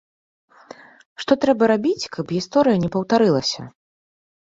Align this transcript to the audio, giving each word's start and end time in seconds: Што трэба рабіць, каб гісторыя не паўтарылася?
Што 1.23 1.33
трэба 1.43 1.63
рабіць, 1.71 2.07
каб 2.15 2.33
гісторыя 2.37 2.77
не 2.87 2.91
паўтарылася? 2.97 3.61